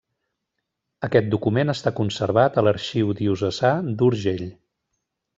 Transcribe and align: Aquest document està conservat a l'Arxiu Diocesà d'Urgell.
Aquest 1.07 1.27
document 1.33 1.73
està 1.73 1.91
conservat 1.99 2.57
a 2.57 2.63
l'Arxiu 2.67 3.11
Diocesà 3.19 3.75
d'Urgell. 4.01 4.43